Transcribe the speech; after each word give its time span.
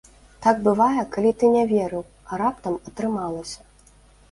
Так 0.45 0.61
бывае, 0.67 1.03
калі 1.15 1.33
ты 1.43 1.51
не 1.57 1.61
верыў, 1.73 2.03
а 2.31 2.41
раптам 2.45 2.81
атрымалася! 2.87 3.61